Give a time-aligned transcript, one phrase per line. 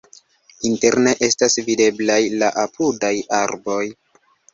[0.69, 3.83] Interne estas videblaj la apudaj arboj.